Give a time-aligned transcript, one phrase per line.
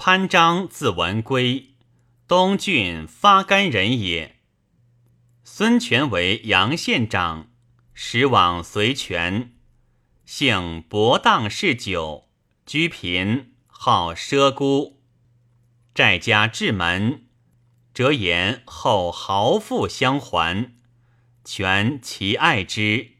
[0.00, 1.70] 潘璋字文圭，
[2.28, 4.36] 东郡发干人也。
[5.42, 7.50] 孙权为阳县长，
[7.94, 9.54] 时往随权，
[10.24, 12.28] 性博荡嗜酒，
[12.64, 15.02] 居贫，好奢孤，
[15.92, 17.26] 债家至门，
[17.92, 20.76] 折言后豪富相还。
[21.44, 23.14] 权其爱之，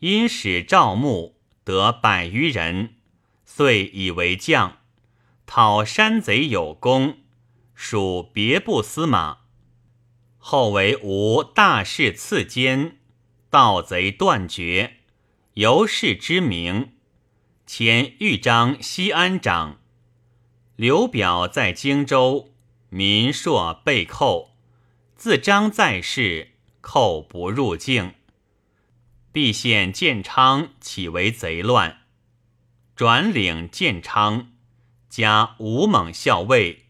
[0.00, 2.96] 因使赵牧得百余人，
[3.44, 4.75] 遂以为将。
[5.46, 7.18] 讨山贼有功，
[7.74, 9.38] 属别部司马。
[10.38, 12.98] 后为吴大事次监，
[13.48, 14.98] 盗贼断绝，
[15.54, 16.92] 由是之名。
[17.64, 19.78] 迁豫章西安长。
[20.76, 22.52] 刘表在荆州，
[22.90, 24.56] 民朔被寇，
[25.16, 28.14] 自章在世，寇不入境。
[29.32, 32.02] 必县建昌起为贼乱，
[32.94, 34.52] 转领建昌。
[35.16, 36.88] 加吴猛校尉，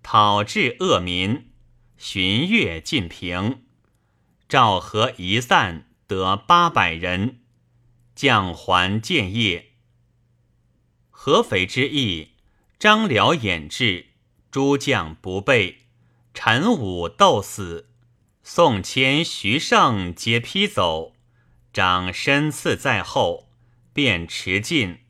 [0.00, 1.50] 讨治恶民，
[1.96, 3.64] 巡阅晋平。
[4.48, 7.40] 赵和一散，得八百人，
[8.14, 9.72] 将还建业。
[11.10, 12.34] 合肥之役，
[12.78, 14.06] 张辽掩至，
[14.52, 15.78] 诸将不备，
[16.32, 17.88] 陈武斗死，
[18.44, 21.16] 宋谦、徐盛皆披走，
[21.72, 23.48] 长身刺在后，
[23.92, 25.00] 便驰进。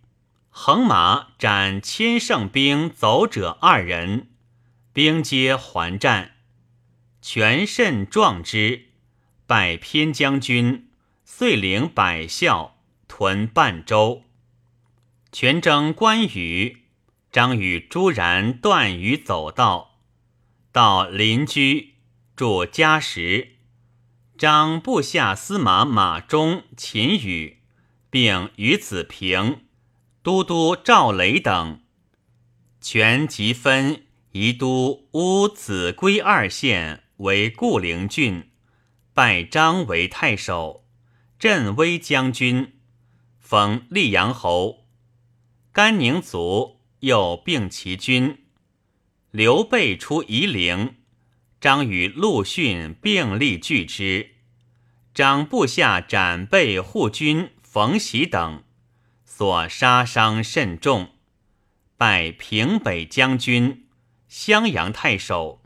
[0.57, 4.29] 横马斩千胜兵走者二人，
[4.93, 6.37] 兵皆还战，
[7.21, 8.91] 全甚壮之，
[9.49, 10.89] 拜偏将军，
[11.25, 12.77] 遂领百校。
[13.09, 14.23] 屯半州。
[15.33, 16.85] 全征关羽，
[17.33, 19.99] 张与朱然断于走道，
[20.71, 21.95] 到邻居。
[22.37, 23.57] 住家时，
[24.39, 27.59] 张部下司马马忠、秦羽，
[28.09, 29.64] 并与子平。
[30.25, 31.83] 都督赵雷等，
[32.81, 38.49] 全集分宜都乌子归二县为固陵郡，
[39.13, 40.87] 拜张为太守，
[41.39, 42.73] 镇威将军，
[43.39, 44.87] 封溧阳侯。
[45.73, 48.47] 甘宁卒，又并其军。
[49.31, 50.95] 刘备出夷陵，
[51.61, 54.37] 张与陆逊并力拒之。
[55.13, 58.64] 张部下斩备护军冯喜等。
[59.37, 61.09] 所杀伤甚重，
[61.97, 63.89] 拜平北将军、
[64.29, 65.61] 襄阳太守。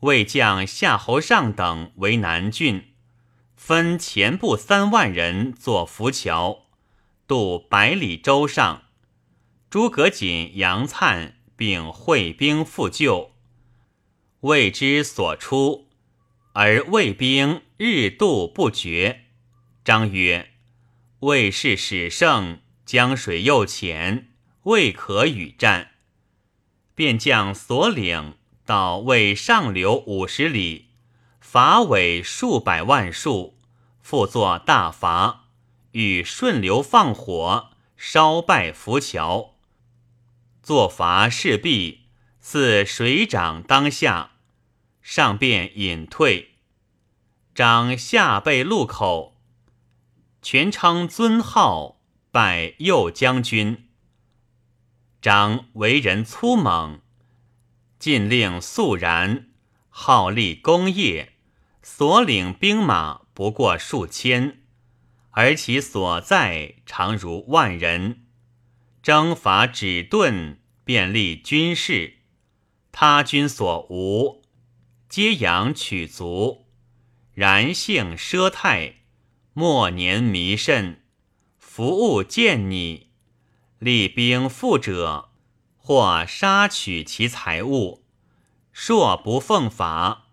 [0.00, 2.94] 魏将夏侯尚等为南郡，
[3.54, 6.68] 分前部三万人作浮桥，
[7.26, 8.84] 渡百里舟上。
[9.68, 13.32] 诸葛瑾、杨粲并会兵复救。
[14.40, 15.86] 魏之所出，
[16.54, 19.26] 而魏兵日渡不绝。
[19.84, 20.51] 张曰。
[21.22, 24.32] 魏氏始盛，江水又浅，
[24.64, 25.92] 未可与战。
[26.96, 30.88] 便将所领到魏上流五十里，
[31.40, 33.56] 伐尾数百万数，
[34.00, 35.44] 复作大伐，
[35.92, 39.54] 与顺流放火，烧败浮桥。
[40.60, 42.00] 作伐事毕，
[42.40, 44.32] 似水涨当下，
[45.00, 46.54] 上便隐退。
[47.54, 49.31] 张下背路口。
[50.42, 52.00] 全称尊号，
[52.32, 53.88] 拜右将军。
[55.20, 57.00] 张为人粗猛，
[58.00, 59.50] 禁令肃然，
[59.88, 61.34] 好立功业，
[61.80, 64.62] 所领兵马不过数千，
[65.30, 68.24] 而其所在常如万人。
[69.00, 72.14] 征伐止顿，便立军事，
[72.90, 74.42] 他军所无，
[75.08, 76.66] 皆养取足，
[77.32, 79.01] 然性奢泰。
[79.54, 81.02] 末年弥甚，
[81.58, 83.08] 服务见你，
[83.78, 85.28] 厉兵复者，
[85.76, 88.02] 或杀取其财物，
[88.72, 90.28] 硕不奉法，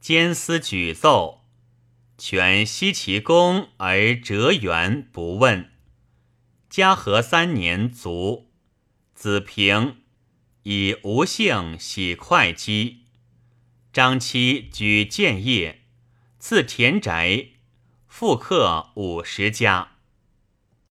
[0.00, 1.46] 监司举奏，
[2.18, 5.70] 权息其功而折原不问。
[6.68, 8.50] 嘉禾三年卒，
[9.14, 10.02] 子平
[10.64, 13.04] 以无姓喜会稽，
[13.94, 15.84] 张期举建业，
[16.38, 17.52] 赐田宅。
[18.18, 19.95] 复刻五十家。